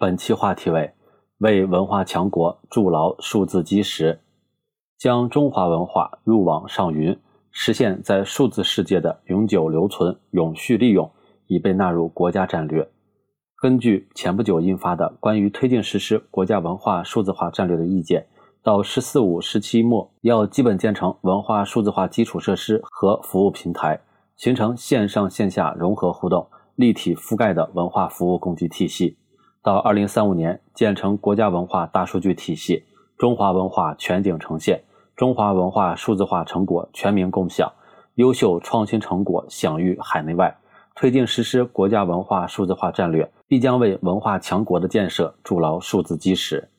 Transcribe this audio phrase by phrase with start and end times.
[0.00, 0.92] 本期话题为
[1.38, 4.20] “为文化强国筑牢数字基石”，
[4.96, 7.18] 将中华文化入网上云，
[7.50, 11.10] 实现在数字世界的永久留存、永续利用，
[11.48, 12.88] 已被纳入国家战略。
[13.60, 18.22] 根据前不久印发的《关于推进实施国家文化数字化战略的意见》，
[18.62, 24.00] 到“十四五”时期末，要基本建成文化数字化基础设施和服务平台，
[24.36, 29.17] 形成线上线下融合互动、立体覆盖的文化服务供给体系。
[29.62, 32.84] 到二零三五年建成国家文化大数据体系，
[33.16, 34.82] 中华文化全景呈现，
[35.16, 37.72] 中华文化数字化成果全民共享，
[38.14, 40.56] 优秀创新成果享誉海内外。
[40.94, 46.70] 推进实施国家文化数字化战略，必将为文化强国的建设筑牢数字基石。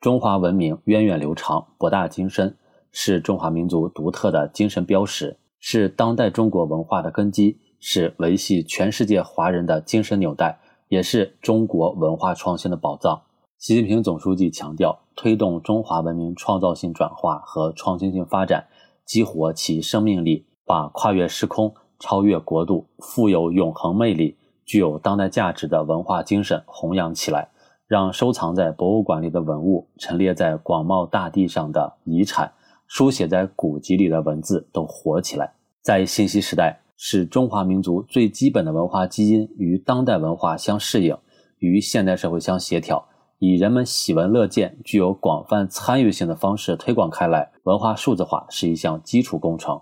[0.00, 2.56] 中华文明源远流长、博大精深，
[2.92, 10.58] 是中华民族独特的精神标识，是当代中国文化的根基，是维系全世界华人的精神纽带。
[10.88, 13.22] 也是中国文化创新的宝藏。
[13.58, 18.66] 习近平总书记强调，推动中华文明创造性转化和创新性发展，
[19.04, 27.50] 激活其生命力，把跨越时空、超越国度、富有永恒魅力、具有当代价值的文化精神弘扬起来，
[27.86, 32.52] 让收藏在博物馆里的文物、陈列在广袤大地上的遗产、
[32.86, 35.52] 书写在古籍里的文字都活起来。
[35.82, 36.80] 在信息时代。
[37.00, 41.16] 使中华民族最基本的文化基因与当代文化相适应，
[41.58, 43.06] 与现代社会相协调，
[43.38, 47.52] 以人们喜闻乐见、具有广泛参与性的方式推广开来。
[47.62, 49.80] 文化数字化是一项基础工程。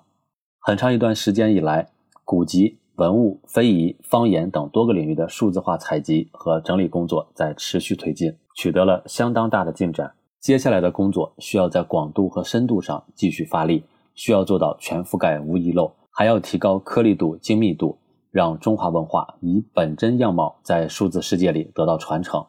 [0.58, 1.88] 很长一段时间以来，
[2.22, 10.12] 古籍、文物、非遗、方言等多个领域的数字化采集和整理工作在持续推进，取得了相当大的进展。
[10.38, 15.90] 接下来的工作需要在广度和深度上继续发力，需要做到全覆盖、无遗漏。
[16.18, 17.98] 还要提高颗粒度、精密度，
[18.30, 22.46] 让中华文化以本真样貌在数字世界里得到传承。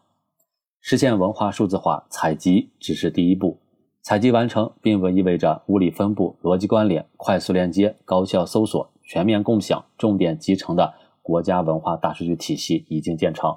[0.79, 3.59] 实现文化数字化，采集只是第一步。
[4.01, 13.53] 采集完成，并不意味着物理分布、逻辑关联、快速连接、高效搜索、全面共享、重点集成的国家文化大数据体系已经建成。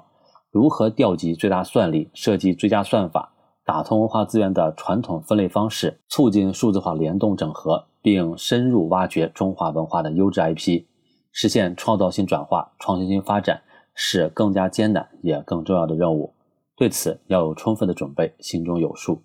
[0.49, 3.30] 如何调集最大算力，设计最佳算法？
[3.63, 10.85] 打通文化资源的传统分类方式，促进数字化联动整合，并深入挖掘中华文化的优质 IP，
[11.31, 13.61] 实现创造性转化、创新性发展，
[13.93, 16.33] 是更加艰难也更重要的任务。
[16.75, 19.21] 对此要有充分的准备，心中有数。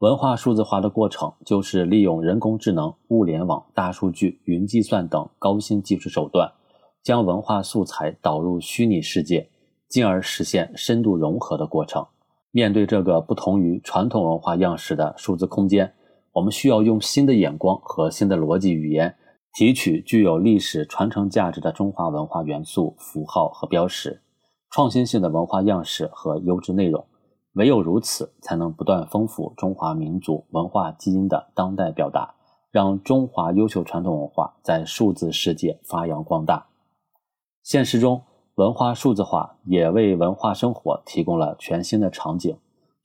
[0.00, 6.50] 文化数字化的过程，就是利用人工智能、物联网、大数据、云计算等高新技术手段，
[7.04, 9.48] 将文化素材导入虚拟世界，
[9.88, 12.04] 进而实现深度融合的过程。
[12.52, 15.94] 面对这个不同于传统文化样式的数字空间，
[16.32, 19.14] 我们需要用新的眼光和新的逻辑语言，
[19.52, 24.20] 提取具有历史传承价值的中华文化元素、符号和标识，
[24.68, 27.06] 创新性的文化样式和优质内容。
[27.52, 32.34] 唯有如此，才能不断丰富中华民族文化基因的当代表达，
[32.72, 36.66] 让中华优秀传统文化在数字世界发扬光大。
[37.62, 38.22] 现实中。
[38.60, 42.54] 文化数字化也为文化生活提供了全新的场景。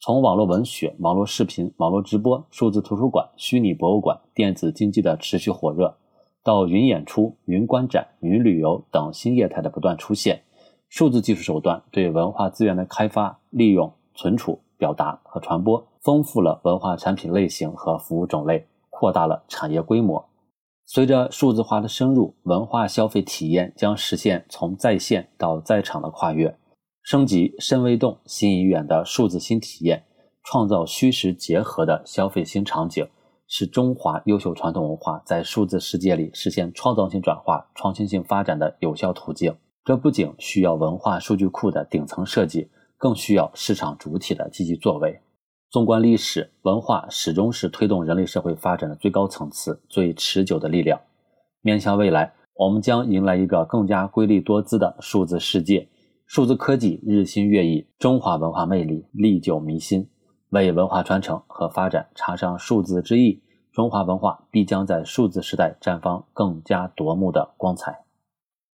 [0.02, 5.96] 从网络文学、网络视频、网络直播、数字图书馆、虚拟博物馆、电子竞技的持续火热，
[6.44, 10.42] 到云演出、云观展、云旅游等新业态的不断出现，
[10.90, 20.26] 数字技术手段对文化资源的开发、利用、存储、表达和传播，丰富了文化产品类型和服务种类，扩大了产业规模。
[20.88, 26.56] 随着数字化的深入，文化消费体验将实现从在线到在场的跨越，
[27.02, 30.06] 升级深微动、新颖远的数字新体验，
[30.44, 33.08] 创造虚实结合的消费新场景，
[33.48, 39.56] 是中华优秀传统文化在数字世界里实现创造性转化、创新性发展的有效途径。
[39.84, 45.20] 这不仅需要文化数据库的顶层设计，更需要市场主体的积极作为。
[45.76, 50.98] 纵观历史，文化始终是推动人类社会发展的最高层次、最持久的力量。
[51.60, 55.90] 面向未来，我们将迎来一个更加瑰丽多姿的数字世界。
[56.28, 60.10] 数字科技日新月异，中华文化魅力历久弥新。
[60.52, 68.05] 为文化传承和发展插上数字之翼，中华文化必将在数字时代绽放更加夺目的光彩。